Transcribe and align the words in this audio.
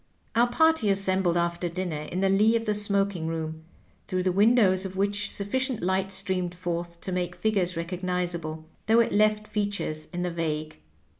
Our 0.35 0.47
party 0.47 0.89
assembled 0.89 1.37
after 1.37 1.69
dinner 1.69 2.01
in 2.11 2.21
the 2.21 2.29
lee 2.29 2.55
of 2.55 2.65
the 2.65 2.73
smoking 2.73 3.27
room, 3.27 3.65
through 4.07 4.23
the 4.23 4.31
windows 4.31 4.83
of 4.83 4.95
which 4.97 5.29
sufficient 5.29 5.83
light 5.83 6.11
streamed 6.11 6.55
forth 6.55 6.99
to 7.01 7.11
make 7.11 7.35
figures 7.35 7.77
recognizable, 7.77 8.65
though 8.87 8.99
it 9.01 9.13
left 9.13 9.47
features 9.47 10.07
in 10.11 10.23
the 10.23 10.31
vague. 10.31 10.77